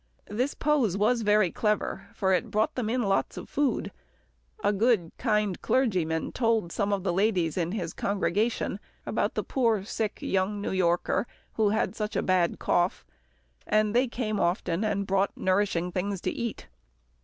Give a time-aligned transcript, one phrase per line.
[0.31, 3.91] This pose was very clever, for it brought them in lots of food.
[4.63, 9.83] A good, kind clergyman told some of the ladies in his congregation about the poor,
[9.83, 13.05] sick, young New Yorker who had such a bad cough,
[13.67, 16.65] and they came often and brought nourishing things to eat.